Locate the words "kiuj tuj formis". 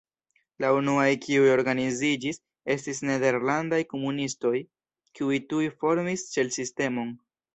5.19-6.27